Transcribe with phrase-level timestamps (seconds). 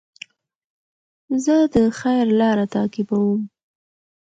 [1.43, 3.41] زه د خیر لاره تعقیبوم.